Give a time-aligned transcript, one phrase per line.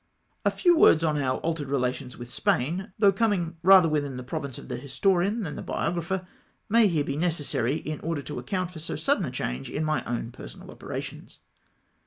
[0.43, 4.57] A few words on our altered relations with Spain, though coming rather within the province
[4.57, 6.27] of the his torian than the biographer,
[6.67, 10.03] may here be necessary, in order to account for so sudden a change in my
[10.05, 11.37] own personal operations.